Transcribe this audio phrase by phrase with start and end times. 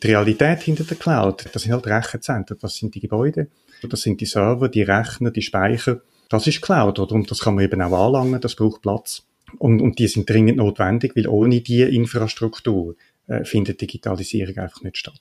[0.00, 3.48] Die Realität hinter der Cloud, das sind halt Rechenzentren, das sind die Gebäude,
[3.82, 6.02] das sind die Server, die Rechner, die Speicher.
[6.28, 7.16] Das ist Cloud, oder?
[7.16, 9.24] Und das kann man eben auch anlangen, das braucht Platz.
[9.58, 12.94] Und, und die sind dringend notwendig, weil ohne die Infrastruktur
[13.26, 15.20] äh, findet Digitalisierung einfach nicht statt.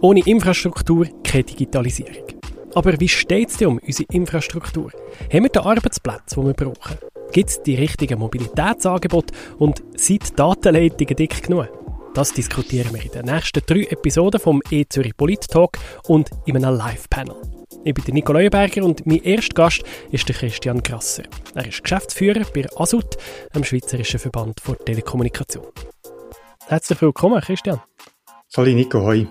[0.00, 2.26] Ohne Infrastruktur keine Digitalisierung.
[2.74, 4.90] Aber wie steht es denn um unsere Infrastruktur?
[5.32, 6.98] Haben wir den Arbeitsplatz, den wir brauchen?
[7.32, 11.68] Gibt es die richtigen Mobilitätsangebote und sind Datenleitungen dick genug?
[12.14, 15.78] Das diskutieren wir in den nächsten drei Episoden vom E-Zürich Polit Talk
[16.08, 17.36] und in einem Live-Panel.
[17.84, 21.24] Ich bin Nico Leuenberger und mein erster Gast ist der Christian Grasser.
[21.54, 23.18] Er ist Geschäftsführer bei ASUT,
[23.54, 25.66] dem Schweizerischen Verband für Telekommunikation.
[26.66, 27.80] Herzlich willkommen, Christian.
[28.48, 29.28] Salut Nico, hoi.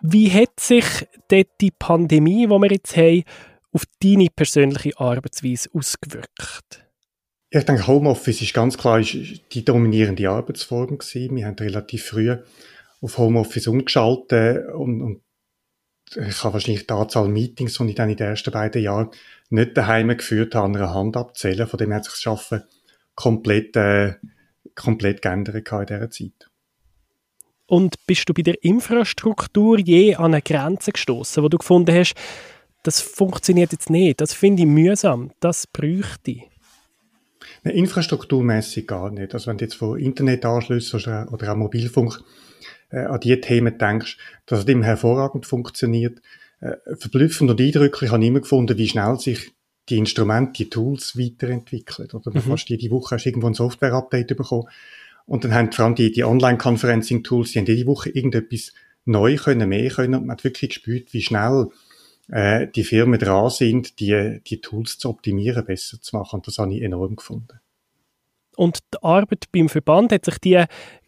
[0.00, 0.84] Wie hat sich
[1.28, 3.24] dort die Pandemie, die wir jetzt haben,
[3.72, 6.81] auf deine persönliche Arbeitsweise ausgewirkt?
[7.54, 11.36] Ich denke, Homeoffice ist ganz klar die dominierende Arbeitsform gewesen.
[11.36, 12.34] Wir haben relativ früh
[13.02, 15.22] auf Homeoffice umgeschaltet und, und
[16.16, 19.10] ich habe wahrscheinlich die Anzahl Meetings, die ich dann in den ersten beiden Jahren
[19.50, 21.66] nicht daheim geführt habe, an einer Hand abzählen.
[21.66, 22.66] Von dem hat sich das Arbeiten
[23.14, 24.14] komplett, äh,
[24.74, 26.50] komplett geändert in dieser Zeit.
[27.66, 32.14] Und bist du bei der Infrastruktur je an eine Grenze gestoßen, wo du gefunden hast,
[32.82, 36.51] das funktioniert jetzt nicht, das finde ich mühsam, das bräuchte ich?
[37.64, 39.34] Infrastrukturmäßig gar nicht.
[39.34, 42.20] Also wenn du jetzt von Internetanschlüssen oder, oder auch Mobilfunk
[42.90, 46.20] äh, an die Themen denkst, dass es immer hervorragend funktioniert.
[46.60, 49.52] Äh, verblüffend und eindrücklich habe ich immer gefunden, wie schnell sich
[49.88, 52.08] die Instrumente, die Tools weiterentwickeln.
[52.12, 52.42] Oder mhm.
[52.42, 54.68] fast jede Woche hast du irgendwo ein Software-Update bekommen.
[55.26, 58.72] Und dann haben vor allem die, die Online-Conferencing-Tools, die haben jede Woche irgendetwas
[59.04, 60.14] neu können, mehr können.
[60.14, 61.68] Und man hat wirklich gespürt, wie schnell
[62.28, 66.36] äh, die Firmen dran sind, die, die Tools zu optimieren, besser zu machen.
[66.36, 67.60] Und das habe ich enorm gefunden.
[68.56, 70.62] Und die Arbeit beim Verband hat sich die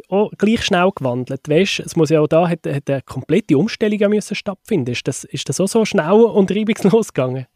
[0.08, 1.48] auch gleich schnell gewandelt.
[1.48, 4.92] Weißt, es muss ja auch da hat, hat eine komplette Umstellung müssen stattfinden.
[4.92, 7.46] Ist das, ist das auch so schnell und reibungslos gegangen?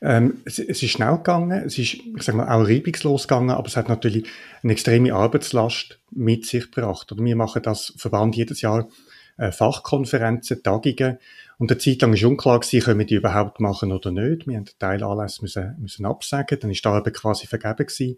[0.00, 3.68] Ähm, es, es, ist schnell gegangen, es ist, ich sag mal, auch reibungslos gegangen, aber
[3.68, 4.26] es hat natürlich
[4.62, 7.12] eine extreme Arbeitslast mit sich gebracht.
[7.12, 8.88] Und wir machen das Verband jedes Jahr
[9.36, 11.18] äh, Fachkonferenzen, Tagungen,
[11.58, 14.46] und eine Zeit lang war unklar gewesen, können wir die überhaupt machen oder nicht.
[14.46, 18.16] Wir haben Teilanlässe müssen, müssen absagen, dann ist die Arbeit quasi vergeben gewesen.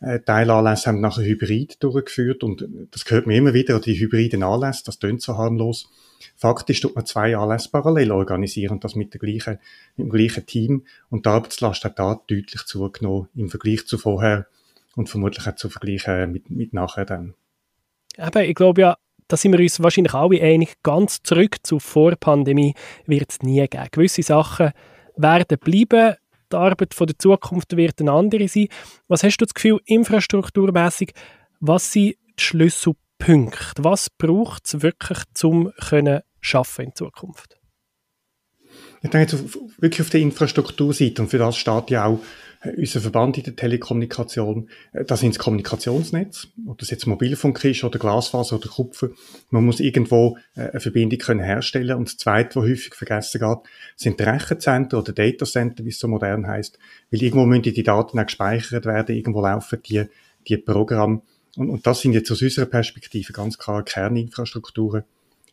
[0.00, 4.84] Äh, Teilanlässe haben nachher Hybrid durchgeführt und das gehört mir immer wieder, die hybriden Anlässe,
[4.86, 5.90] das tönt so harmlos.
[6.36, 9.58] Faktisch tut man zwei Anlässe parallel organisieren und das mit, der gleichen,
[9.96, 14.46] mit dem gleichen Team und die Arbeitslast hat da deutlich zugenommen im Vergleich zu vorher
[14.96, 17.34] und vermutlich auch zu vergleichen mit, mit nachher dann.
[18.16, 18.96] Aber ich glaube ja,
[19.28, 22.74] da sind wir uns wahrscheinlich alle einig, ganz zurück zur Vorpandemie
[23.06, 23.88] wird es nie geben.
[23.92, 24.72] Gewisse Sachen
[25.16, 26.16] werden bleiben,
[26.50, 28.68] die Arbeit von der Zukunft wird eine andere sein.
[29.06, 31.12] Was hast du das Gefühl, infrastrukturmäßig,
[31.60, 33.84] was sind die Schlüsselpunkte?
[33.84, 37.58] Was braucht es wirklich, um können schaffen in Zukunft?
[39.02, 42.20] Ich denke jetzt wirklich auf der Infrastrukturseite und für das steht ja auch
[42.76, 47.84] unser Verband in der Telekommunikation, äh, das sind das Kommunikationsnetz, ob das jetzt Mobilfunk ist
[47.84, 49.10] oder Glasfaser oder Kupfer.
[49.50, 51.96] Man muss irgendwo äh, eine Verbindung können herstellen.
[51.96, 53.58] Und das Zweite, was häufig vergessen geht,
[53.96, 56.78] sind Rechenzentren oder Datacenter, wie es so modern heißt,
[57.10, 60.04] weil irgendwo müssen die Daten auch gespeichert werden, irgendwo laufen die,
[60.48, 61.22] die Programme.
[61.56, 65.04] Und, und das sind jetzt aus unserer Perspektive ganz klar Kerninfrastrukturen,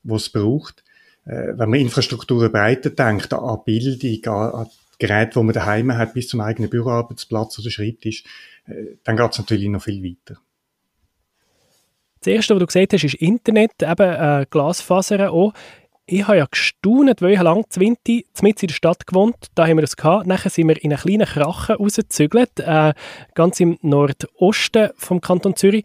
[0.03, 0.83] die es braucht.
[1.27, 4.67] Wenn man Infrastrukturen breiter denkt, an Bildung, an
[4.97, 8.23] Gerät, wo man daheim hat, bis zum eigenen Büroarbeitsplatz oder Schreibtisch,
[8.67, 10.39] äh, dann geht es natürlich noch viel weiter.
[12.19, 15.53] Das Erste, was du gesagt hast, ist Internet, eben äh, Glasfaser auch.
[16.07, 19.47] Ich habe ja gestaunt, weil ich zu Winti mit in der Stadt gewohnt.
[19.55, 20.27] Da haben wir das gehabt.
[20.27, 22.93] Nachher sind wir in einen kleinen Krachen rausgezügelt, äh,
[23.33, 25.83] ganz im Nordosten vom Kanton Zürich.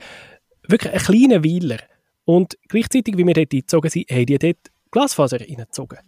[0.66, 1.78] Wirklich ein kleiner Weiler.
[2.24, 4.58] Und gleichzeitig, wie wir dort eingezogen sind, haben die dort
[4.90, 5.98] Glasfaser reingezogen.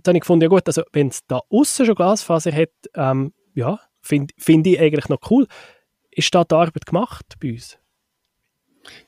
[0.00, 2.70] Und dann habe ich gefunden, ja gut, also wenn es da außen schon Glasfaser hat,
[2.94, 5.46] ähm, ja, finde find ich eigentlich noch cool.
[6.10, 7.76] Ist da die Arbeit gemacht bei uns?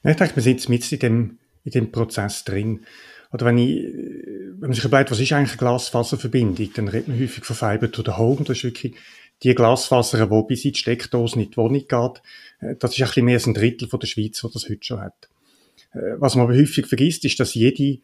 [0.04, 2.84] Ja, ich denke, wir sind mit in dem, in dem Prozess drin.
[3.32, 7.18] Oder wenn, ich, wenn man sich überlegt, was ist eigentlich eine Glasfaserverbindung, dann redet man
[7.18, 8.44] häufig von Fiber to the Home.
[8.44, 8.94] Das ist wirklich
[9.42, 12.22] die Glasfaser, die bis in die Steckdose die Wohnung geht.
[12.60, 14.84] Äh, das ist ein bisschen mehr als ein Drittel von der Schweiz, die das heute
[14.84, 15.30] schon hat.
[15.94, 18.02] Äh, was man aber häufig vergisst, ist, dass jede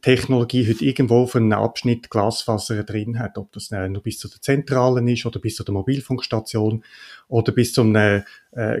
[0.00, 4.40] Technologie heute irgendwo auf einem Abschnitt Glasfaser drin hat, ob das nur bis zu der
[4.40, 6.82] Zentralen ist oder bis zu der Mobilfunkstation
[7.28, 8.22] oder bis zum äh,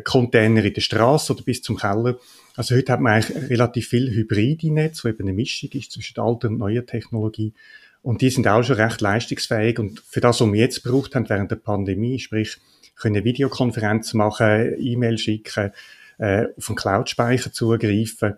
[0.02, 2.18] Container in der Straße oder bis zum Keller.
[2.56, 6.20] Also heute hat man eigentlich relativ viel hybride Netz, wo eben eine Mischung ist zwischen
[6.20, 7.54] alter und neuer Technologie.
[8.02, 9.78] Und die sind auch schon recht leistungsfähig.
[9.78, 12.56] Und für das, was wir jetzt braucht haben während der Pandemie, sprich,
[12.96, 15.70] können Videokonferenzen machen, E-Mail schicken,
[16.18, 18.34] äh, auf den Cloud-Speicher zugreifen.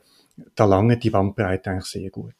[0.54, 2.34] Da lange die Bandbreite eigentlich sehr gut.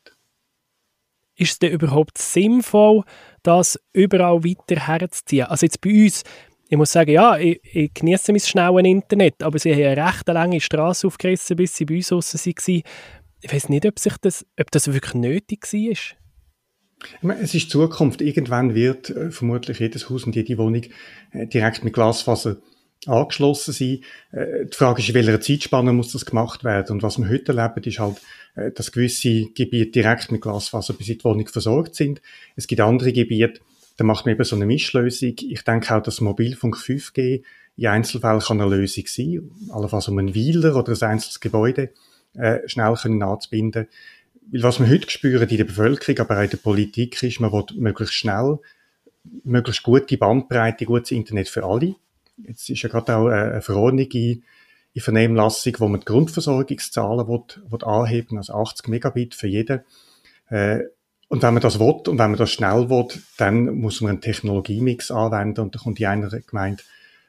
[1.40, 3.02] Ist es denn überhaupt sinnvoll,
[3.42, 5.46] das überall weiter herzuziehen?
[5.46, 6.22] Also jetzt bei uns,
[6.68, 10.28] ich muss sagen, ja, ich, ich genieße mein schnelles Internet, aber sie haben eine recht
[10.28, 12.82] lange Straße aufgerissen, bis sie bei uns raus waren.
[13.42, 15.66] Ich weiß nicht, ob, sich das, ob das wirklich nötig
[17.22, 17.36] war.
[17.38, 18.20] Es ist Zukunft.
[18.20, 20.82] Irgendwann wird äh, vermutlich jedes Haus und jede Wohnung
[21.32, 22.58] äh, direkt mit Glasfaser
[23.06, 24.00] angeschlossen sein.
[24.32, 26.92] Äh, die Frage ist, in welcher Zeitspanne muss das gemacht werden?
[26.92, 28.20] Und was wir heute erleben, ist halt,
[28.56, 32.20] äh, dass gewisse Gebiete direkt mit Glasfaser bis in die Wohnung versorgt sind.
[32.56, 33.60] Es gibt andere Gebiete,
[33.96, 35.34] da macht man eben so eine Mischlösung.
[35.38, 37.42] Ich denke auch, dass Mobilfunk 5G
[37.76, 41.90] in Einzelfällen kann eine Lösung sein, allenfalls um einen Weiler oder ein einzelnes Gebäude
[42.34, 43.88] äh, schnell können anzubinden.
[44.52, 47.52] Weil was wir heute spüren in der Bevölkerung, aber auch in der Politik, ist, man
[47.52, 48.58] will möglichst schnell,
[49.44, 51.94] möglichst gute Bandbreite, gutes Internet für alle.
[52.46, 54.42] Jetzt ist ja gerade auch eine Verordnung in,
[54.92, 59.80] in Vernehmlassung, wo man die Grundversorgungszahlen will, will anheben, also 80 Megabit für jeden.
[60.48, 60.80] Äh,
[61.28, 63.06] und wenn man das will und wenn man das schnell will,
[63.36, 66.82] dann muss man einen Technologiemix anwenden und da kommt die eine Gemeinde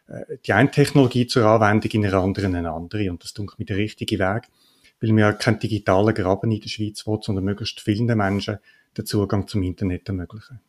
[0.08, 3.12] äh, die eine Technologie zur Anwendung, in einer anderen eine andere.
[3.12, 4.48] Und das tut mir der richtige Weg
[5.02, 8.60] weil wir ja keinen digitalen Graben in der Schweiz wollen, sondern möglichst vielen Menschen
[8.96, 10.60] den Zugang zum Internet ermöglichen.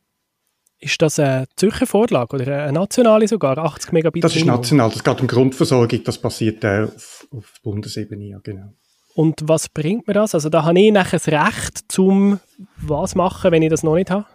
[0.82, 4.24] Ist das eine Zürcher Vorlage oder eine nationale sogar, 80 Megabit?
[4.24, 8.74] Das ist national, das geht um Grundversorgung, das passiert äh, auf, auf Bundesebene, ja, genau.
[9.14, 10.34] Und was bringt mir das?
[10.34, 12.40] Also da habe ich nachher das Recht, zum
[12.78, 14.26] was machen, wenn ich das noch nicht habe?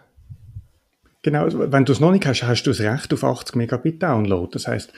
[1.22, 4.02] Genau, also, wenn du es noch nicht hast, hast du das Recht auf 80 Megabit
[4.02, 4.48] Download.
[4.50, 4.90] Das heißt,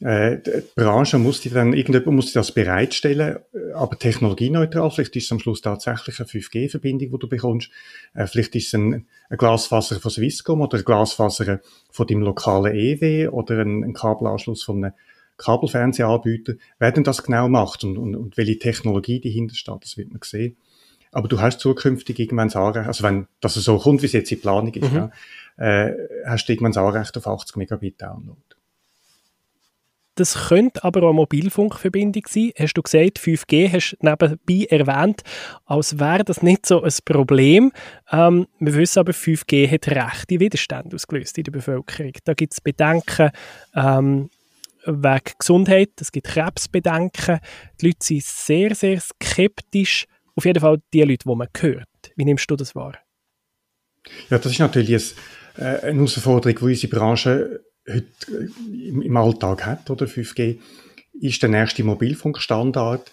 [0.00, 4.90] äh, die Branche muss die dann, irgendjemand muss das bereitstellen, äh, aber technologieneutral.
[4.90, 7.70] Vielleicht ist es am Schluss tatsächlich eine 5G-Verbindung, die du bekommst.
[8.14, 11.60] Äh, vielleicht ist es ein, ein Glasfaser von Swisscom oder ein Glasfaser
[11.90, 14.94] von deinem lokalen EW oder ein, ein Kabelanschluss von einem
[15.36, 16.54] Kabelfernsehanbieter.
[16.78, 20.20] Wer denn das genau macht und, und, und welche Technologie dahinter steht, das wird man
[20.22, 20.56] sehen.
[21.10, 24.30] Aber du hast zukünftig irgendwann das Anrecht, also wenn das so kommt, wie es jetzt
[24.30, 24.96] in Planung ist, mhm.
[24.96, 25.10] ja,
[25.56, 25.94] äh,
[26.26, 28.38] hast du irgendwann das Anrecht auf 80 Megabit Download.
[30.18, 32.50] Das könnte aber auch eine Mobilfunkverbindung sein.
[32.58, 35.22] Hast du gesagt, 5G hast du nebenbei erwähnt,
[35.64, 37.70] als wäre das nicht so ein Problem.
[38.10, 42.14] Ähm, wir wissen aber, 5G hat rechte Widerstände ausgelöst in der Bevölkerung.
[42.24, 43.30] Da gibt es Bedenken
[43.76, 44.28] ähm,
[44.84, 47.38] wegen Gesundheit, es gibt Krebsbedenken.
[47.80, 50.06] Die Leute sind sehr, sehr skeptisch.
[50.34, 51.86] Auf jeden Fall die Leute, die man hört.
[52.16, 52.98] Wie nimmst du das wahr?
[54.30, 55.14] Ja, das ist natürlich
[55.56, 60.58] äh, eine Herausforderung, die unsere Branche heute äh, im Alltag hat, oder 5G,
[61.20, 63.10] ist der nächste Mobilfunkstandard.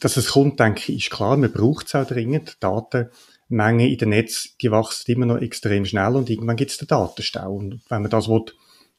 [0.00, 1.36] Dass es kommt, denke ich, ist klar.
[1.36, 2.56] Man braucht es auch dringend.
[2.56, 6.78] Die Datenmenge in den Netz, die wächst immer noch extrem schnell und irgendwann gibt es
[6.78, 7.54] den Datenstau.
[7.54, 8.44] Und wenn man das will,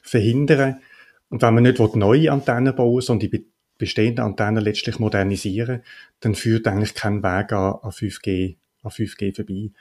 [0.03, 0.81] verhindern
[1.29, 3.45] und wenn man nicht will, neue Antennen bauen sondern die
[3.77, 5.81] bestehenden Antennen letztlich modernisieren,
[6.19, 9.71] dann führt eigentlich kein Weg an 5G, an 5G vorbei.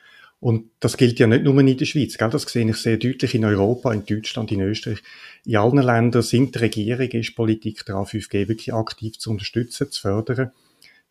[0.43, 2.29] Und das gilt ja nicht nur in der Schweiz, gell?
[2.29, 5.01] das sehe ich sehr deutlich in Europa, in Deutschland, in Österreich.
[5.45, 10.01] In allen Ländern sind die Regierungen, ist Politik daran, 5G wirklich aktiv zu unterstützen, zu
[10.01, 10.51] fördern,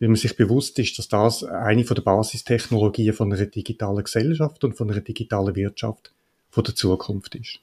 [0.02, 4.66] weil man sich bewusst ist, dass das eine von der Basistechnologien von einer digitalen Gesellschaft
[4.66, 6.12] und von einer digitalen Wirtschaft
[6.50, 7.62] von der Zukunft ist.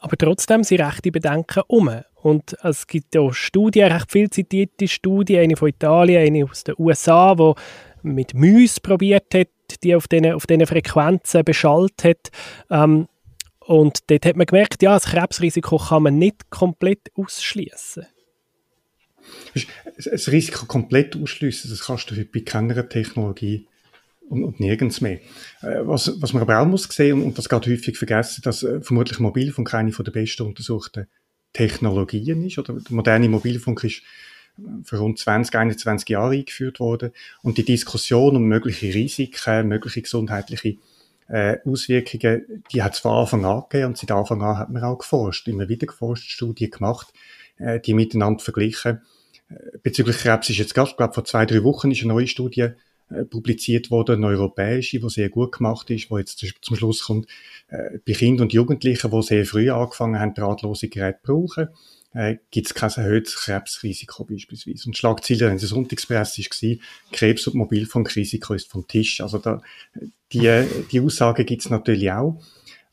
[0.00, 1.88] Aber trotzdem sind rechte Bedenken um.
[2.14, 6.74] Und es gibt ja Studien, recht viel zitierte Studien, eine von Italien, eine aus den
[6.78, 7.54] USA, wo
[8.02, 9.48] mit Müs probiert hat,
[9.82, 12.30] die auf diesen auf Frequenzen beschallt hat.
[12.70, 13.08] Ähm,
[13.60, 18.06] und dort hat man gemerkt, ja, das Krebsrisiko kann man nicht komplett ausschließen.
[19.96, 23.66] Das Risiko komplett ausschließen, das kannst du bei keiner Technologie
[24.28, 25.20] und, und nirgends mehr.
[25.62, 28.80] Äh, was, was man aber auch muss sehen, und das geht häufig vergessen, dass äh,
[28.80, 31.06] vermutlich Mobilfunk eine von der besten untersuchten
[31.52, 34.02] Technologien ist, oder der moderne Mobilfunk ist
[34.84, 37.12] für rund 20, 21 Jahre eingeführt worden.
[37.42, 40.76] Und die Diskussion um mögliche Risiken, mögliche gesundheitliche
[41.28, 44.84] äh, Auswirkungen, die hat es von Anfang an gegeben und seit Anfang an hat man
[44.84, 47.12] auch geforscht, immer wieder geforscht, Studien gemacht,
[47.58, 49.02] äh, die miteinander verglichen.
[49.48, 52.68] Äh, bezüglich Krebs ist jetzt gerade, glaube vor zwei, drei Wochen ist eine neue Studie
[53.08, 57.26] äh, publiziert worden, eine europäische, die sehr gut gemacht ist, wo jetzt zum Schluss kommt,
[57.68, 61.68] äh, bei Kindern und Jugendlichen, die sehr früh angefangen haben, drahtlose Geräte zu brauchen,
[62.16, 64.86] äh, gibt es kein erhöhtes Krebsrisiko beispielsweise.
[64.86, 66.76] Und Schlagziele in der Sonntagspresse war,
[67.12, 69.20] Krebs- und Mobilfunkrisiko ist vom Tisch.
[69.20, 69.60] Also da,
[70.32, 72.42] die, die Aussage gibt es natürlich auch.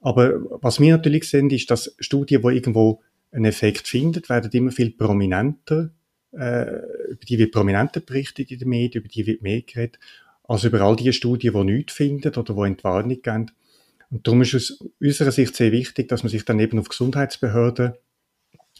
[0.01, 3.01] Aber was wir natürlich sehen, ist, dass Studien, die irgendwo
[3.31, 5.91] einen Effekt finden, werden immer viel prominenter,
[6.33, 6.65] äh,
[7.09, 9.99] über die wird prominenter berichtet in den Medien, über die wird mehr geredet,
[10.43, 13.51] als über all die Studien, die nichts finden oder die Entwarnung geben.
[14.11, 16.89] Und darum ist es aus unserer Sicht sehr wichtig, dass man sich dann eben auf
[16.89, 17.93] Gesundheitsbehörden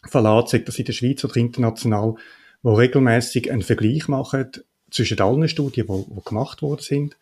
[0.08, 2.16] verlässt, sei das in der Schweiz oder international,
[2.64, 4.52] die regelmäßig einen Vergleich machen
[4.92, 7.18] zwischen allen Studien, die, die gemacht worden sind,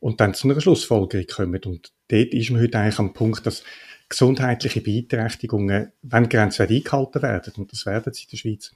[0.00, 1.60] und dann zu einer Schlussfolgerung kommen.
[1.64, 3.62] Und dort ist man heute eigentlich am Punkt, dass
[4.08, 8.72] gesundheitliche Beeinträchtigungen, wenn Grenzen eingehalten werden, und das werden sie in der Schweiz,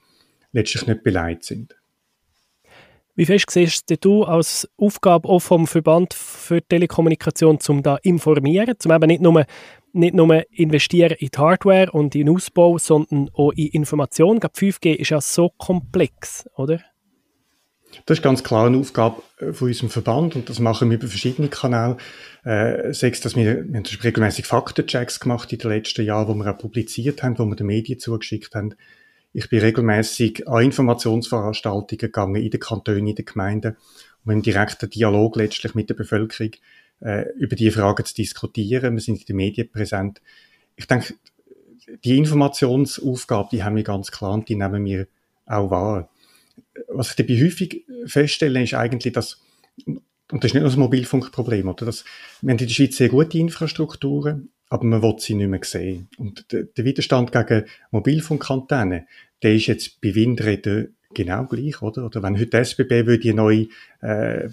[0.51, 1.75] letztlich nicht beleidigt sind.
[3.15, 8.91] Wie fest siehst du als Aufgabe auch vom Verband für Telekommunikation, um da informieren, um
[8.91, 9.45] eben nicht nur,
[9.93, 14.39] nicht nur investieren in die Hardware und in den Ausbau, sondern auch in Information?
[14.39, 16.79] 5G ist ja so komplex, oder?
[18.05, 21.07] Das ist ganz klar eine Aufgabe äh, von unserem Verband und das machen wir über
[21.07, 21.97] verschiedene Kanäle.
[22.43, 26.51] Äh, sechs, dass wir, wir haben regelmäßig Faktenchecks gemacht in den letzten Jahren, wo wir
[26.51, 28.75] auch publiziert haben, wo wir den Medien zugeschickt haben.
[29.33, 33.77] Ich bin regelmäßig an Informationsveranstaltungen gegangen in den Kantonen, in den Gemeinden,
[34.25, 36.51] um im direkten Dialog letztlich mit der Bevölkerung
[37.01, 38.95] äh, über die Fragen zu diskutieren.
[38.95, 40.21] Wir sind in den Medien präsent.
[40.75, 41.13] Ich denke,
[42.03, 45.07] die Informationsaufgabe, die haben wir ganz klar und die nehmen wir
[45.45, 46.09] auch wahr
[46.87, 49.41] was ich dabei häufig feststelle, ist eigentlich, dass,
[49.85, 51.85] und das ist nicht nur das Mobilfunkproblem, oder?
[51.85, 52.05] Dass,
[52.41, 56.09] wir haben in der Schweiz sehr gute Infrastrukturen, aber man will sie nicht mehr sehen.
[56.17, 59.07] Und der, der Widerstand gegen Mobilfunkantennen,
[59.41, 62.05] der ist jetzt bei Windrädern genau gleich, oder?
[62.05, 63.67] Oder wenn heute die SBB würde eine neue
[64.01, 64.49] äh,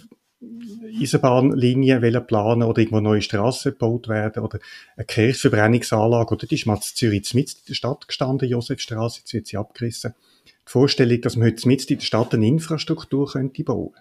[1.00, 4.59] Eisenbahnlinie planen oder irgendwo neue Straßen gebaut werden oder
[4.97, 9.33] eine Kirchverbrennungsanlage oder die ist mal in Zürich mit in der Stadt gestanden, Josefstraße, jetzt
[9.33, 10.14] wird sie abgerissen
[10.47, 13.95] die Vorstellung, dass man heute mit in der Stadt eine Infrastruktur könnte bauen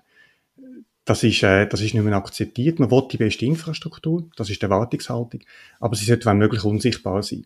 [1.06, 2.80] das ist, äh, das ist nicht mehr akzeptiert.
[2.80, 5.42] Man will die beste Infrastruktur, das ist die Erwartungshaltung,
[5.80, 7.46] aber sie sollte wenn möglich unsichtbar sein.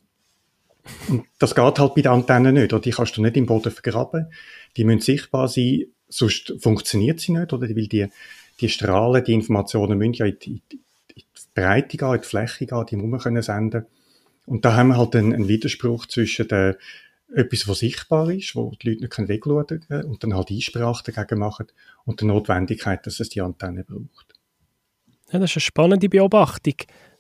[1.10, 2.81] Und das geht halt bei den Antennen nicht, oder?
[2.81, 4.27] Die kannst du nicht im Boden vergraben.
[4.77, 7.67] Die müssen sichtbar sein, sonst funktioniert sie nicht, oder?
[7.67, 8.08] Weil die,
[8.62, 10.62] die Strahlen, die Informationen müssen ja in die, in
[11.16, 13.86] die Breite gehen, in die Fläche gehen, die muss man können senden.
[14.46, 16.78] Und da haben wir halt einen, einen Widerspruch zwischen der,
[17.36, 21.39] etwas, was sichtbar ist, wo die Leute nicht wegschauen können und dann halt Einsprache dagegen
[21.39, 21.68] machen
[22.06, 24.34] und der Notwendigkeit, dass es die Antenne braucht.
[25.32, 26.75] Ja, das ist eine spannende Beobachtung.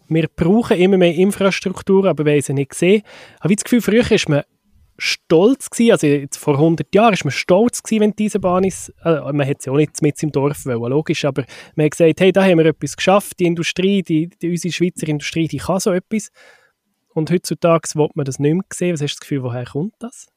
[0.07, 3.03] Wir brauchen immer mehr Infrastruktur, aber wir haben sie nicht gesehen.
[3.37, 4.43] Ich habe das Gefühl, früher ist man
[4.99, 8.93] stolz gewesen, also jetzt vor 100 Jahren ist man stolz gewesen, wenn diese Bahn ist,
[9.03, 12.21] äh, man hätte sie auch nicht mit im Dorf wollen, logisch, aber man hat gesagt,
[12.21, 15.79] hey, da haben wir etwas geschafft, die Industrie, die, die, unsere Schweizer Industrie, die kann
[15.79, 16.31] so etwas.
[17.13, 18.93] Und heutzutage will man das nicht mehr sehen.
[18.93, 20.27] Was hast du das Gefühl, woher kommt das?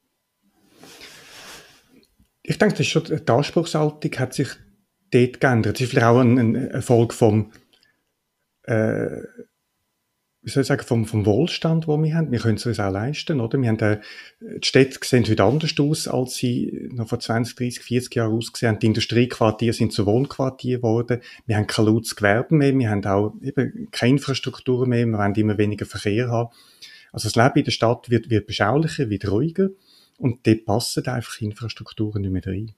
[2.41, 4.49] Ich denke, das ist schon, die Anspruchshaltung hat sich
[5.11, 5.75] dort geändert.
[5.77, 7.51] Es ist vielleicht auch ein, ein Erfolg vom,
[8.63, 9.21] äh,
[10.43, 12.31] wie soll ich sagen, vom, vom Wohlstand, den wir haben.
[12.31, 13.59] Wir können es uns auch leisten, oder?
[13.61, 14.01] Wir haben, äh,
[14.41, 18.73] die Städte sehen heute anders aus, als sie noch vor 20, 30, 40 Jahren ausgesehen
[18.73, 18.79] haben.
[18.79, 21.21] Die Industriequartiere sind zu Wohnquartieren geworden.
[21.45, 22.77] Wir haben kein lautes Gewerbe mehr.
[22.77, 25.05] Wir haben auch eben keine Infrastruktur mehr.
[25.05, 26.49] Wir wollen immer weniger Verkehr haben.
[27.13, 29.69] Also das Leben in der Stadt wird, wird beschaulicher, wird ruhiger.
[30.17, 32.73] Und dort passen einfach Infrastrukturen nicht mehr rein.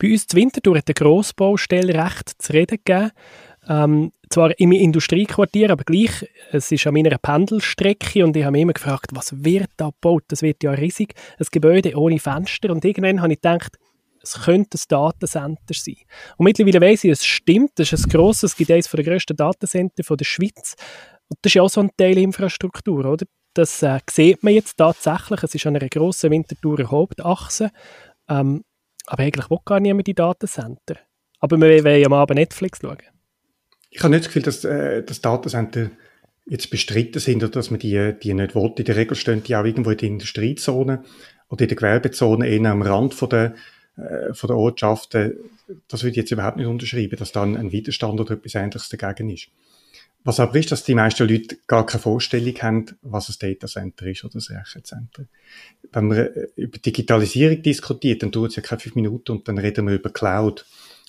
[0.00, 3.10] Bei uns in Winterthur hat eine Grossbaustelle recht zu reden gegeben.
[3.68, 8.62] Ähm, zwar im Industriequartier, aber gleich, es ist an meiner Pendelstrecke und ich habe mich
[8.62, 10.24] immer gefragt, was wird da gebaut?
[10.28, 11.14] Das wird ja riesig.
[11.38, 13.76] Ein Gebäude ohne Fenster und irgendwann habe ich gedacht,
[14.22, 15.96] es könnte ein Datencenter sein.
[16.36, 19.36] Und mittlerweile weiss ich, es stimmt, das ist ein grosses, es gibt eines der grössten
[19.36, 20.74] Datencenter der Schweiz.
[21.28, 23.26] Und das ist ja auch so ein Teil Infrastruktur, oder?
[23.54, 25.42] Das äh, sieht man jetzt tatsächlich.
[25.42, 27.70] Es ist an einer grossen Winterthurer Hauptachse.
[28.28, 28.64] Ähm,
[29.06, 30.96] aber eigentlich will gar niemand die Datencenter.
[31.40, 32.98] Aber wir wollen ja Abend Netflix schauen.
[33.90, 35.90] Ich habe nicht das Gefühl, dass äh, das Datencenter
[36.46, 38.72] jetzt bestritten sind oder dass man die, die nicht will.
[38.76, 41.04] In der Regel stehen die auch irgendwo in der Industriezone
[41.48, 43.54] oder in der Gewerbezone, eher am Rand von der,
[43.96, 45.34] äh, von der Ortschaften.
[45.88, 49.30] Das würde ich jetzt überhaupt nicht unterschreiben, dass dann ein Widerstand oder etwas Ähnliches dagegen
[49.30, 49.48] ist.
[50.24, 54.24] Was aber ist, dass die meisten Leute gar keine Vorstellung haben, was ein Datacenter ist
[54.24, 55.28] oder ein Rechenzentrum.
[55.92, 59.58] Wenn man äh, über Digitalisierung diskutiert, dann dauert es ja keine fünf Minuten und dann
[59.58, 60.66] reden wir über Cloud.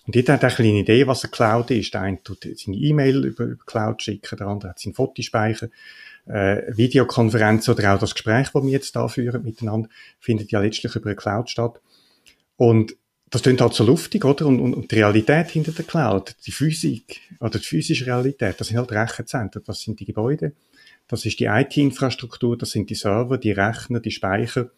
[0.10, 1.94] Und jeder hat eine Idee, was eine Cloud ist.
[1.94, 5.68] Der eine tut seine E-Mail über, über Cloud schicken, der andere hat seinen Fotospeicher.
[6.25, 9.88] Äh, Videokonferenz oder auch das Gespräch, das wir jetzt da führen miteinander,
[10.20, 11.80] findet ja letztlich über eine Cloud statt.
[12.56, 12.98] Und
[13.30, 14.48] das klingt halt so luftig, oder?
[14.48, 18.70] Und, und, und die Realität hinter der Cloud, die Physik oder die physische Realität, das
[18.70, 20.54] sind halt Rechenzentren, das sind die Gebäude,
[21.08, 24.72] das ist die IT-Infrastruktur, das sind die Server, die Rechner, die Speicher,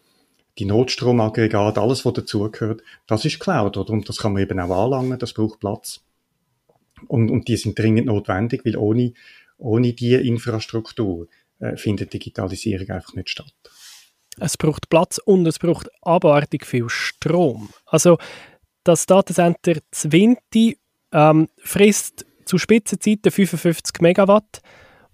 [0.58, 3.92] die Notstromaggregate, alles, was dazugehört, das ist Cloud, oder?
[3.92, 6.00] Und das kann man eben auch anlangen, das braucht Platz.
[7.08, 9.12] Und, und die sind dringend notwendig, weil ohne,
[9.58, 11.26] ohne die Infrastruktur
[11.58, 13.54] äh, findet Digitalisierung einfach nicht statt
[14.40, 17.70] es braucht Platz und es braucht abartig viel Strom.
[17.86, 18.18] Also
[18.84, 20.78] das Datacenter Zwinti
[21.12, 24.60] ähm, frisst zu Spitzenzeiten 55 Megawatt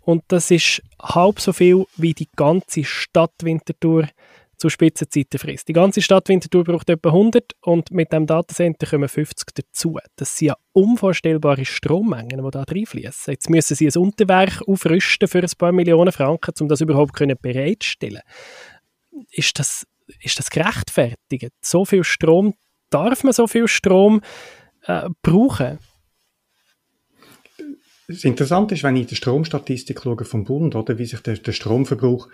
[0.00, 4.08] und das ist halb so viel wie die ganze Stadt Winterthur
[4.58, 5.68] zu Spitzenzeiten frisst.
[5.68, 9.98] Die ganze Stadt Winterthur braucht etwa 100 und mit dem Datacenter kommen 50 dazu.
[10.16, 13.32] Das sind ja unvorstellbare Strommengen, die da reinfließen.
[13.32, 18.22] Jetzt müssen sie ein Unterwerk aufrüsten für ein paar Millionen Franken, um das überhaupt bereitstellen
[19.30, 19.86] Ist das,
[20.20, 21.52] ist das gerechtfertigt?
[21.60, 22.54] So viel Strom,
[22.90, 24.20] darf man so viel Strom
[24.82, 25.78] äh, brauchen?
[28.08, 31.52] Das Interessante ist, wenn ich die Stromstatistik schaue vom Bund, oder, wie sich der, der
[31.52, 32.28] Stromverbrauch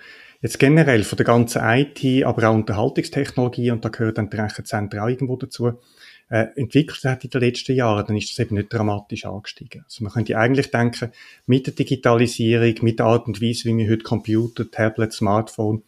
[0.44, 5.00] jetzt generell von der ganzen IT, aber auch Unterhaltungstechnologie, und da gehört dann die Rechenzentren
[5.00, 5.80] auch irgendwo dazu,
[6.28, 9.84] äh, entwickelt hat in den letzten Jahren, dann ist das eben nicht dramatisch angestiegen.
[9.84, 11.12] Also man könnte eigentlich denken,
[11.46, 15.82] mit der Digitalisierung, mit der Art und Weise, wie wir heute Computer, Tablet, Smartphone,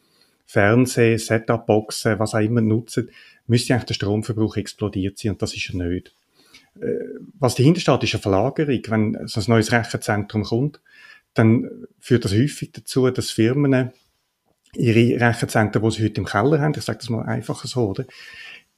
[0.46, 3.10] Fernsehen, Setup-Boxen, was auch immer nutzen,
[3.46, 6.14] müsste eigentlich der Stromverbrauch explodiert sein, und das ist er nicht.
[6.80, 6.94] Äh,
[7.38, 8.80] was dahinter steht, ist eine Verlagerung.
[8.88, 10.80] Wenn so ein neues Rechenzentrum kommt,
[11.34, 13.92] dann führt das häufig dazu, dass Firmen
[14.78, 18.04] ihre Rechenzentren, die sie heute im Keller haben, ich sage das mal einfach so, oder?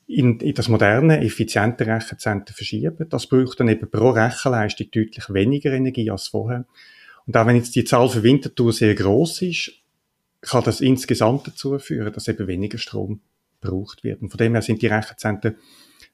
[0.06, 3.08] In, in das moderne, effiziente Rechenzentrum verschieben.
[3.10, 6.64] Das braucht dann eben pro Rechenleistung deutlich weniger Energie als vorher.
[7.26, 9.72] Und auch wenn jetzt die Zahl für Winterthur sehr groß ist,
[10.40, 13.20] kann das insgesamt dazu führen, dass eben weniger Strom
[13.60, 14.22] gebraucht wird.
[14.22, 15.56] Und von dem her sind die Rechenzentren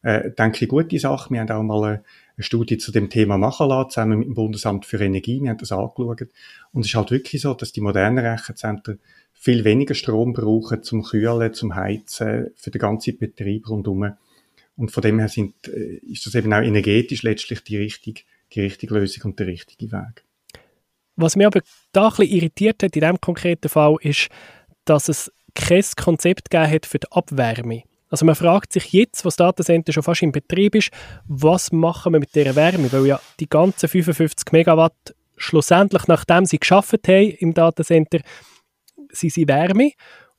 [0.04, 1.32] äh, denke ich, gute Sache.
[1.32, 2.04] Wir haben auch mal eine,
[2.42, 5.40] Studie zu dem Thema machen lassen, zusammen mit dem Bundesamt für Energie.
[5.40, 6.28] Wir haben das angeschaut.
[6.72, 8.98] Und es ist halt wirklich so, dass die modernen Rechenzentren
[9.32, 14.12] viel weniger Strom brauchen zum Kühlen, zum Heizen, für den ganzen Betrieb rundherum.
[14.76, 18.22] Und von dem her sind, äh, ist das eben auch energetisch letztlich die richtige,
[18.52, 20.24] die richtige Lösung und der richtige Weg.
[21.16, 21.60] Was mich aber
[21.92, 24.28] da ein bisschen irritiert hat in diesem konkreten Fall, ist,
[24.84, 27.84] dass es kein Konzept gegeben hat für die Abwärme.
[28.14, 30.90] Also man fragt sich jetzt, was Datacenter schon fast in Betrieb ist,
[31.26, 32.92] was machen wir mit dieser Wärme?
[32.92, 38.20] Weil ja die ganzen 55 Megawatt schlussendlich, nachdem sie geschafft haben im Datacenter,
[39.10, 39.90] sind sie Wärme.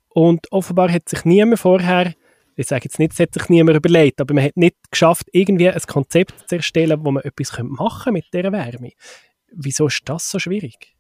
[0.08, 2.14] Und offenbar hat sich niemand vorher,
[2.56, 5.70] ich sage jetzt nicht, es hat sich niemand überlegt, aber man hat nicht geschafft, irgendwie
[5.70, 8.94] ein Konzept zu erstellen, wo man etwas machen mit dieser Wärme.
[9.52, 10.95] Wieso ist das so schwierig?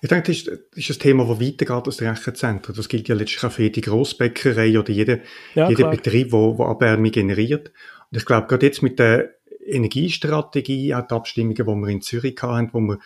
[0.00, 2.76] Ich denke, das ist, das ist ein Thema, das weitergeht als das Rechenzentrum.
[2.76, 5.18] Das gilt ja letztlich auch für jede Grossbäckerei oder jeder,
[5.54, 7.72] ja, jeder Betrieb, der Abwärme generiert.
[8.10, 9.34] Und ich glaube, gerade jetzt mit der
[9.66, 12.98] Energiestrategie, auch die Abstimmungen, die wir in Zürich hatten, wo man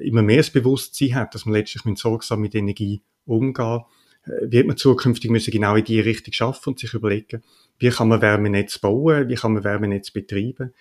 [0.00, 3.82] immer mehr das Bewusstsein hat, dass man letztlich mit sorgsam mit Energie umgehen
[4.24, 7.42] äh, wird man zukünftig müssen genau in die Richtung schaffen und sich überlegen,
[7.78, 10.72] wie kann man Wärmenetz bauen, wie kann man Wärmenetz betreiben.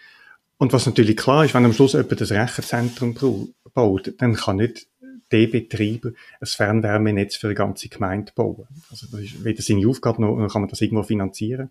[0.57, 4.87] Und was natürlich klar ist, wenn am Schluss jemand das Rechenzentrum baut, dann kann nicht
[5.31, 8.67] der Betreiber ein Fernwärmenetz für eine ganze Gemeinde bauen.
[8.89, 11.69] Also das ist weder seine Aufgabe, noch kann man das irgendwo finanzieren.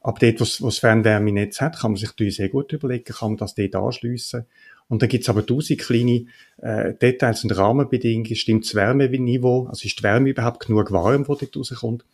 [0.00, 3.36] Aber dort, wo das Fernwärmenetz hat, kann man sich natürlich sehr gut überlegen, kann man
[3.36, 4.46] das dort anschliessen.
[4.88, 6.26] Und dann gibt's aber tausend kleine
[6.62, 8.34] äh, Details und Rahmenbedingungen.
[8.34, 9.66] Stimmt das Wärmeniveau?
[9.66, 12.04] Also ist die Wärme überhaupt genug warm, die dort rauskommt?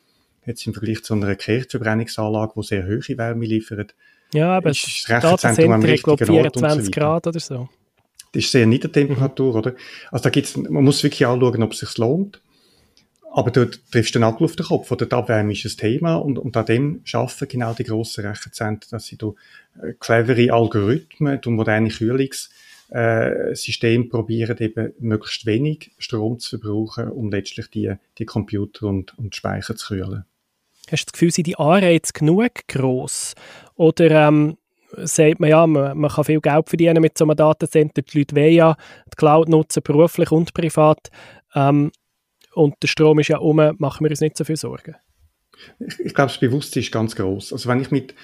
[0.45, 3.95] Jetzt im Vergleich zu einer Kirchverbrennungsanlage, die sehr hohe Wärme liefert.
[4.33, 7.69] Ja, aber das Rechenzentrum am richtigen 24 so Grad oder so.
[8.35, 9.59] Das ist sehr Niedertemperatur, mhm.
[9.59, 9.75] oder?
[10.11, 12.40] Also da gibt's, man muss wirklich anschauen, ob es sich lohnt.
[13.33, 15.07] Aber du triffst den Nagel auf den Kopf, oder?
[15.07, 19.07] Die Abwärme ist ein Thema und, und an dem schaffen genau die grossen Rechenzentren, dass
[19.07, 19.37] sie durch
[19.81, 27.31] äh, clevere Algorithmen, durch moderne Kühlungssysteme äh, probieren, eben möglichst wenig Strom zu verbrauchen, um
[27.31, 30.25] letztlich die, die Computer und, und Speicher zu kühlen.
[30.90, 33.35] Hast du das Gefühl, sind die Anreize genug gross?
[33.75, 34.59] Oder ähm,
[34.98, 38.02] sagt man ja, man, man, kann viel Geld verdienen mit so einem Datacenter.
[38.02, 38.76] Die Leute wollen ja
[39.07, 41.11] die Cloud nutzen, beruflich und privat.
[41.54, 41.90] Ähm,
[42.54, 44.96] und der Strom ist ja um, machen wir uns nicht so viel Sorgen.
[45.78, 47.52] Ich, ich glaube, das Bewusstsein ist ganz groß.
[47.52, 48.14] Also wenn ich mit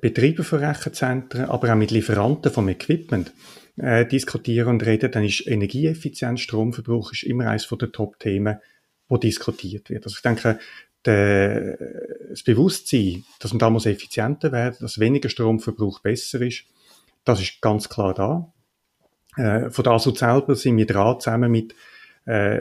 [0.00, 3.32] Betreibern von Rechenzentren, aber auch mit Lieferanten vom Equipment
[3.76, 8.58] äh, diskutiere und rede, dann ist Energieeffizienz, Stromverbrauch ist immer eines der Top-Themen,
[9.08, 10.04] wo diskutiert wird.
[10.04, 10.58] Also ich denke,
[11.06, 11.78] der,
[12.30, 16.64] das Bewusstsein, dass man da muss effizienter werden, dass weniger Stromverbrauch besser ist,
[17.24, 18.52] das ist ganz klar da.
[19.36, 21.74] Äh, von der ASUZ selber sind wir dran, zusammen mit
[22.24, 22.60] äh,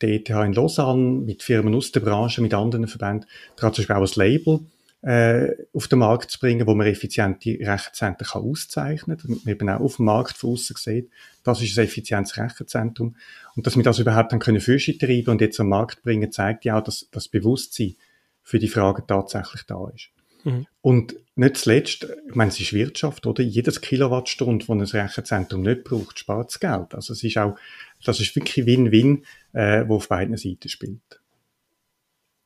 [0.00, 3.96] der ETH in Lausanne, mit Firmen aus der Branche, mit anderen Verbänden, gerade zum Beispiel
[3.96, 4.60] auch ein Label
[5.04, 9.54] äh, auf den Markt zu bringen, wo man effiziente Rechenzentren kann auszeichnen kann, damit man
[9.54, 11.10] eben auch auf dem Markt von außen sieht,
[11.42, 13.14] das ist ein effizientes Rechenzentrum.
[13.54, 16.64] Und dass wir das überhaupt dann können Füße treiben und jetzt am Markt bringen, zeigt
[16.64, 17.96] ja auch, dass das Bewusstsein
[18.42, 20.08] für die Frage tatsächlich da ist.
[20.44, 20.66] Mhm.
[20.80, 23.42] Und nicht zuletzt, ich meine, es ist Wirtschaft, oder?
[23.42, 26.94] Jedes Kilowattstunde, das ein Rechenzentrum nicht braucht, spart es Geld.
[26.94, 27.56] Also es ist auch,
[28.04, 31.20] das ist wirklich Win-Win, äh, wo auf beiden Seiten spielt.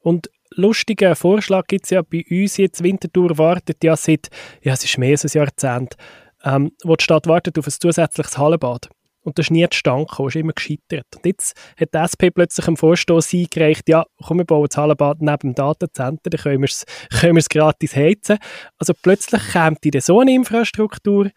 [0.08, 2.82] Und lustigen Vorschlag gibt es ja bei uns jetzt.
[2.82, 4.28] Winterthur wartet ja seit,
[4.62, 5.96] ja, es ist mehr als ein Jahrzehnt,
[6.44, 8.88] ähm, wo die Stadt wartet auf ein zusätzliches Hallenbad.
[9.20, 11.04] und da ist nie zustande gekommen, ist immer gescheitert.
[11.14, 15.20] Und jetzt hat die SP plötzlich einen Vorstoß eingereicht, ja, komm, wir bauen das Hallenbad
[15.20, 18.38] neben dem Datacenter, dann können wir es gratis heizen.
[18.78, 21.30] Also plötzlich kommt in so eine Infrastruktur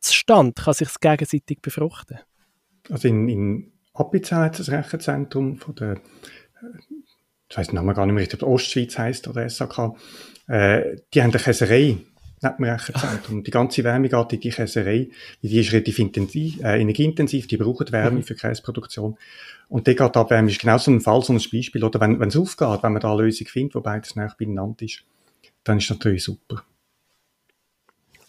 [0.00, 2.20] zustande, kann sich das gegenseitig befruchten.
[2.88, 6.97] Also in, in hat das Rechenzentrum von der, äh,
[7.50, 9.94] ich weiß den Namen gar nicht mehr richtig, Ostschweiz heisst oder SAK,
[10.48, 11.98] äh, die haben eine Käserei
[12.42, 13.42] neben dem Rechenzentrum.
[13.42, 15.08] Die ganze Wärme geht in die Käserei,
[15.42, 18.22] die ist relativ intensiv, äh, energieintensiv, die brauchen Wärme mhm.
[18.22, 19.16] für Käseproduktion.
[19.68, 21.84] Und der geht Abwärme ist genau so ein Fall, so ein Beispiel.
[21.84, 25.04] Oder wenn es aufgeht, wenn man da eine Lösung findet, wo beides näher beieinander ist,
[25.64, 26.62] dann ist das natürlich super.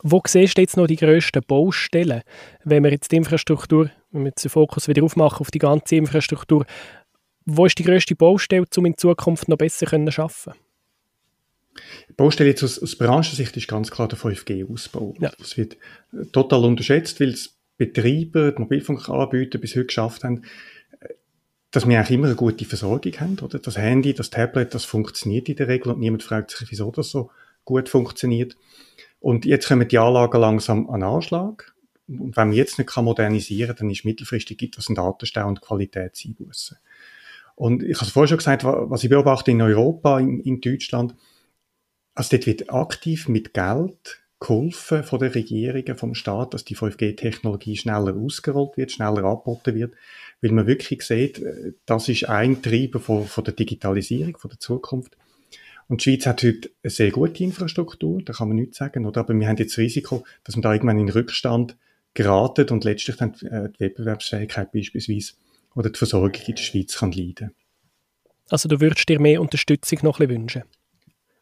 [0.02, 2.22] Wo siehst du jetzt noch die grössten Baustellen,
[2.64, 5.98] wenn wir jetzt die Infrastruktur, wenn wir jetzt den Fokus wieder aufmachen auf die ganze
[5.98, 6.66] Infrastruktur,
[7.52, 10.54] wo ist die grösste Baustelle, um in Zukunft noch besser zu arbeiten?
[12.10, 15.14] Die Baustelle jetzt aus, aus Branchensicht ist ganz klar der 5G-Ausbau.
[15.20, 15.32] Ja.
[15.38, 15.78] Das wird
[16.32, 20.44] total unterschätzt, weil es Betreiber, die Mobilfunkanbieter bis heute geschafft haben,
[21.72, 23.40] dass wir eigentlich immer eine gute Versorgung haben.
[23.40, 23.60] Oder?
[23.60, 27.10] Das Handy, das Tablet, das funktioniert in der Regel und niemand fragt sich, wieso das
[27.10, 27.32] so
[27.64, 28.58] gut funktioniert.
[29.20, 31.74] Und jetzt kommen die Anlagen langsam an Anschlag.
[32.08, 35.62] Und wenn man jetzt nicht modernisieren kann, dann ist mittelfristig gibt es einen Datenstau und
[35.62, 36.78] Qualitätseinbußen.
[37.60, 41.14] Und ich habe vorher schon gesagt, was ich beobachte in Europa, in, in Deutschland,
[42.16, 47.76] also dort wird aktiv mit Geld geholfen von der Regierungen, vom Staat, dass die 5G-Technologie
[47.76, 49.94] schneller ausgerollt wird, schneller angeboten wird,
[50.42, 54.60] weil man wirklich sieht, äh, das ist ein Treiber von, von der Digitalisierung, von der
[54.60, 55.18] Zukunft.
[55.90, 59.20] Und die Schweiz hat heute eine sehr gute Infrastruktur, da kann man nichts sagen, oder?
[59.20, 61.76] Aber wir haben jetzt das Risiko, dass man da irgendwann in Rückstand
[62.14, 65.34] geraten und letztlich dann äh, die Wettbewerbsfähigkeit beispielsweise
[65.76, 67.52] oder die Versorgung in der Schweiz kann leiden.
[68.50, 70.64] Also du würdest dir mehr Unterstützung noch ein bisschen wünschen?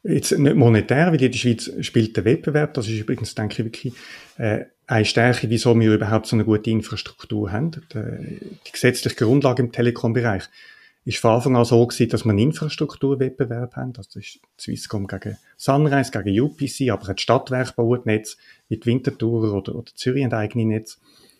[0.03, 2.73] Jetzt nicht monetär, weil in der Schweiz spielt der Wettbewerb.
[2.73, 3.93] Das ist übrigens, denke ich, wirklich
[4.37, 7.71] äh, eine Stärke, wieso wir überhaupt so eine gute Infrastruktur haben.
[7.93, 10.43] Die, gesetzliche Grundlage im Telekom-Bereich
[11.03, 13.93] ist von Anfang an so gewesen, dass wir einen Infrastrukturwettbewerb haben.
[13.93, 18.37] Das ist Swisscom gegen Sunrise, gegen UPC, aber auch die Stadtwerke bauen Netz,
[18.69, 20.99] wie die Winterthur oder, oder Zürich haben eigene Netz.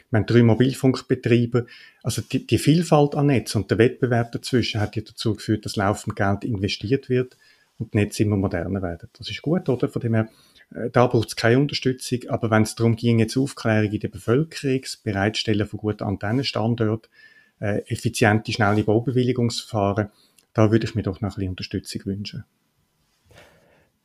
[0.10, 1.66] Wir haben drei Mobilfunkbetriebe.
[2.02, 5.76] Also die, die Vielfalt an Netz und der Wettbewerb dazwischen hat ja dazu geführt, dass
[5.76, 7.38] laufend Geld investiert wird
[7.78, 9.10] und die Netze immer moderner werden.
[9.18, 9.90] Das ist gut, oder?
[9.90, 10.30] Von dem her,
[10.74, 12.20] äh, da braucht es keine Unterstützung.
[12.30, 17.10] Aber wenn es darum ging, jetzt Aufklärung in der Bevölkerung, das Bereitstellen von guten Antennenstandorten,
[17.60, 20.10] äh, effiziente, schnelle Baubewilligungsverfahren,
[20.54, 22.46] da würde ich mir doch noch ein bisschen Unterstützung wünschen.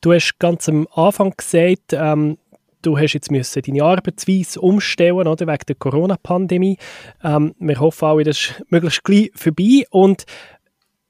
[0.00, 2.36] Du hast ganz am Anfang gesagt, ähm,
[2.82, 6.78] du hast jetzt müssen deine Arbeitsweise umstellen oder, wegen der Corona-Pandemie.
[7.22, 9.84] Ähm, wir hoffen alle, das ist möglichst gleich vorbei.
[9.90, 10.24] Und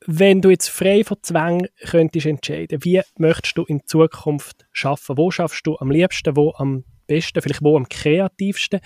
[0.07, 5.17] wenn du jetzt frei von Zwang könntest entscheiden, wie möchtest du in Zukunft schaffen?
[5.17, 8.81] Wo schaffst du am liebsten, wo am besten, vielleicht wo am kreativsten?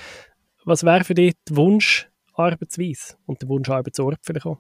[0.65, 4.59] Was wäre für dich der Wunsch Arbeitsweise und der Wunsch Arbeitsort vielleicht auch?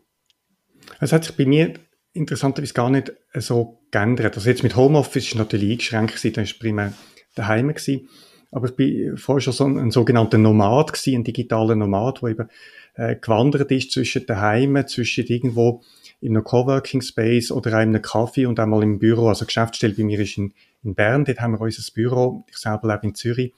[1.00, 1.74] Es hat sich bei mir
[2.12, 4.36] interessanterweise gar nicht so geändert.
[4.36, 6.92] Also jetzt mit Homeoffice ist natürlich eingeschränkt da ist primär
[7.36, 8.08] daheim gewesen.
[8.50, 12.28] Aber ich bin vorher schon so ein, ein sogenannter Nomad gewesen, ein digitaler Nomad, der
[12.30, 12.48] eben
[12.94, 15.82] äh, gewandert ist zwischen daheim, zwischen irgendwo
[16.20, 19.28] in einem Coworking Space oder in einem Kaffee und einmal im Büro.
[19.28, 22.44] Also Geschäftsstelle bei mir ist in, in Bern, dort haben wir unser Büro.
[22.48, 23.52] Ich selber lebe in Zürich.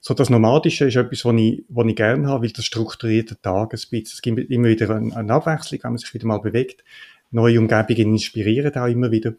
[0.00, 3.68] So das Nomadische ist etwas, was ich, ich gerne habe, weil das strukturiert den Tag
[3.68, 4.02] ein bisschen.
[4.02, 6.82] Es gibt immer wieder eine, eine Abwechslung, wenn man sich wieder mal bewegt.
[7.30, 9.34] Neue Umgebungen inspirieren auch immer wieder.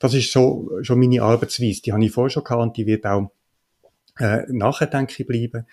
[0.00, 1.82] Das ist so schon meine Arbeitsweise.
[1.82, 3.30] Die habe ich vorher schon gehabt und die wird auch
[4.18, 5.66] äh, nachher, denke ich, bleiben.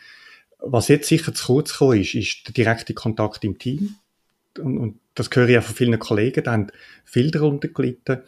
[0.59, 3.95] Was jetzt sicher zu kurz gekommen ist, ist der direkte Kontakt im Team.
[4.59, 6.67] Und, und das höre ich auch von vielen Kollegen, die haben
[7.03, 8.21] viel darunter gelitten,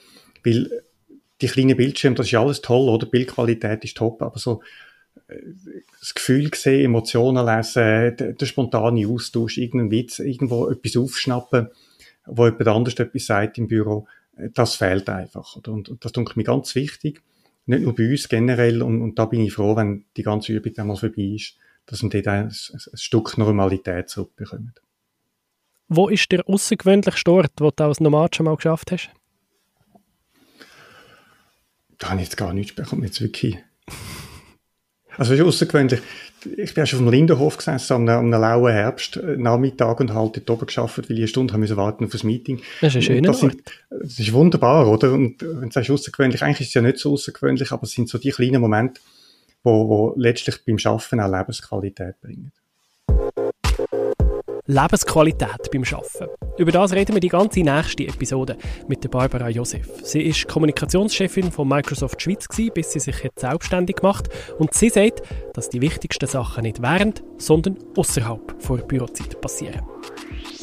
[0.44, 0.84] weil
[1.42, 3.06] die kleinen Bildschirme, das ist alles toll, oder?
[3.06, 4.62] Bildqualität ist top, aber so
[5.28, 5.36] äh,
[6.00, 11.68] das Gefühl sehen, Emotionen lesen, der, der spontane Austausch, irgendein Witz, irgendwo etwas aufschnappen,
[12.26, 15.56] wo jemand anders etwas sagt im Büro, äh, das fehlt einfach.
[15.56, 15.72] Oder?
[15.72, 17.22] Und, und das denke ich mir ganz wichtig,
[17.68, 20.74] nicht nur bei uns generell, und, und da bin ich froh, wenn die ganze Übung
[20.74, 24.74] dann mal vorbei ist, dass wir dort ein, ein, ein Stück Normalität zurückbekommen.
[25.90, 29.10] Wo ist der außergewöhnlichste Ort, wo du als Nomad schon mal geschafft hast?
[31.98, 33.58] Da habe ich jetzt gar nichts bekommen, jetzt wirklich.
[35.18, 36.02] Also es ist außergewöhnlich.
[36.56, 40.50] Ich bin schon auf dem Lindenhof gesessen am, am einem lauen Herbstnachmittag und halt dort
[40.50, 42.62] oben geschafft, weil ich eine Stunde müssen warten auf das Meeting.
[42.82, 45.12] Das ist ein schöner das, sind, das ist wunderbar, oder?
[45.12, 48.08] Und wenn du sagst außergewöhnlich, eigentlich ist es ja nicht so außergewöhnlich, aber es sind
[48.08, 49.02] so die kleinen Momente,
[49.64, 52.52] wo, wo letztlich beim Schaffen auch Lebensqualität bringen.
[54.68, 56.30] Lebensqualität beim Arbeiten.
[56.58, 59.88] Über das reden wir die ganze nächste Episode mit der Barbara Josef.
[60.04, 64.90] Sie ist Kommunikationschefin von Microsoft Schweiz gewesen, bis sie sich jetzt selbstständig macht und sie
[64.90, 65.22] sagt,
[65.54, 69.84] dass die wichtigsten Sachen nicht während, sondern außerhalb der Bürozeit passieren.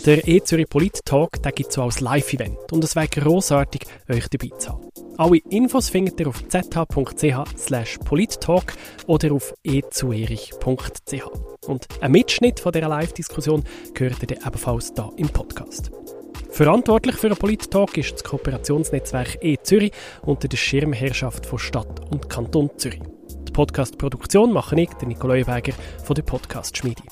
[0.04, 4.70] Der E-Zürich Polit Talk gibt es als Live-Event und es wäre grossartig, euch dabei zu
[4.70, 4.90] haben.
[5.16, 8.74] Alle Infos findet ihr auf zh.ch polittalk
[9.06, 11.53] oder auf ezurich.ch.
[11.66, 15.90] Und ein Mitschnitt von dieser Live-Diskussion gehört ihr ebenfalls hier im Podcast.
[16.50, 22.70] Verantwortlich für den Polit-Talk ist das Kooperationsnetzwerk E-Zürich unter der Schirmherrschaft von Stadt und Kanton
[22.76, 23.02] Zürich.
[23.48, 25.72] Die Podcast-Produktion mache ich, der Nikolai Berger
[26.04, 27.02] von der Podcast-Schmiede.